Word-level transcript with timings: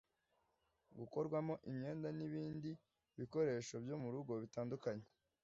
gukorwamo 0.97 1.53
imyenda 1.69 2.07
n’ibindi 2.17 2.71
bikoresho 3.19 3.73
byo 3.83 3.95
mu 4.01 4.09
rugo 4.13 4.33
bitandukanye 4.43 5.05